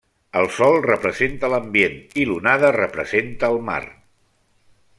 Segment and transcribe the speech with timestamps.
[0.39, 3.81] El sol representa l'ambient i l'onada representa el mar.